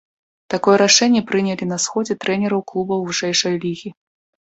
[0.53, 3.89] Такое рашэнне прынялі на сходзе трэнераў клубаў вышэйшай лігі.